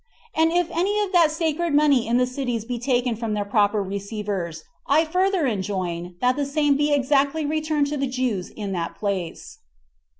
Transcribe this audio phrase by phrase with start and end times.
[0.35, 3.83] And if any of that sacred money in the cities be taken from their proper
[3.83, 8.95] receivers, I further enjoin, that the same be exactly returned to the Jews in that
[8.95, 9.59] place."